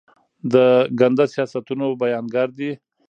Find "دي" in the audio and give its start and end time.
2.57-2.71